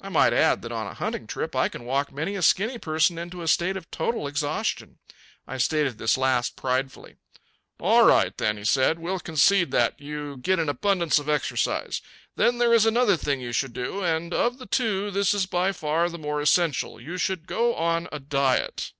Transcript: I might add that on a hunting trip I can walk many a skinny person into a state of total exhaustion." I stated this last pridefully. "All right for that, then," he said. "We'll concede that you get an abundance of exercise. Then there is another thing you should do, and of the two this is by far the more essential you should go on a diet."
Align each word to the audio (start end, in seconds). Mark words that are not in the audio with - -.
I 0.00 0.08
might 0.08 0.32
add 0.32 0.62
that 0.62 0.72
on 0.72 0.88
a 0.88 0.94
hunting 0.94 1.28
trip 1.28 1.54
I 1.54 1.68
can 1.68 1.84
walk 1.84 2.10
many 2.10 2.34
a 2.34 2.42
skinny 2.42 2.76
person 2.76 3.18
into 3.18 3.40
a 3.42 3.46
state 3.46 3.76
of 3.76 3.88
total 3.92 4.26
exhaustion." 4.26 4.98
I 5.46 5.58
stated 5.58 5.96
this 5.96 6.18
last 6.18 6.56
pridefully. 6.56 7.14
"All 7.78 8.02
right 8.04 8.24
for 8.36 8.36
that, 8.36 8.38
then," 8.38 8.56
he 8.56 8.64
said. 8.64 8.98
"We'll 8.98 9.20
concede 9.20 9.70
that 9.70 10.00
you 10.00 10.38
get 10.38 10.58
an 10.58 10.68
abundance 10.68 11.20
of 11.20 11.28
exercise. 11.28 12.02
Then 12.34 12.58
there 12.58 12.74
is 12.74 12.84
another 12.84 13.16
thing 13.16 13.40
you 13.40 13.52
should 13.52 13.74
do, 13.74 14.02
and 14.02 14.34
of 14.34 14.58
the 14.58 14.66
two 14.66 15.12
this 15.12 15.32
is 15.32 15.46
by 15.46 15.70
far 15.70 16.08
the 16.10 16.18
more 16.18 16.40
essential 16.40 17.00
you 17.00 17.16
should 17.16 17.46
go 17.46 17.72
on 17.76 18.08
a 18.10 18.18
diet." 18.18 18.90